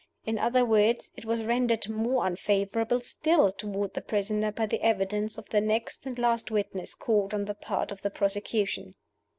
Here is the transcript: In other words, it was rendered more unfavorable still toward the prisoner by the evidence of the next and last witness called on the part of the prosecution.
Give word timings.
In 0.25 0.39
other 0.39 0.65
words, 0.65 1.11
it 1.15 1.25
was 1.25 1.43
rendered 1.43 1.87
more 1.87 2.25
unfavorable 2.25 3.01
still 3.01 3.51
toward 3.51 3.93
the 3.93 4.01
prisoner 4.01 4.51
by 4.51 4.65
the 4.65 4.81
evidence 4.81 5.37
of 5.37 5.47
the 5.49 5.61
next 5.61 6.07
and 6.07 6.17
last 6.17 6.49
witness 6.49 6.95
called 6.95 7.35
on 7.35 7.45
the 7.45 7.53
part 7.53 7.91
of 7.91 8.01
the 8.01 8.09
prosecution. 8.09 8.95